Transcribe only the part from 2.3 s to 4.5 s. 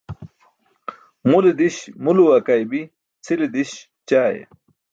akaybi, cʰile diś ćaaye.